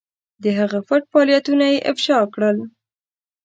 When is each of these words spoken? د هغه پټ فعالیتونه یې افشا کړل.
د 0.43 0.45
هغه 0.59 0.79
پټ 0.87 1.01
فعالیتونه 1.11 1.65
یې 1.73 1.79
افشا 1.91 2.19
کړل. 2.33 2.57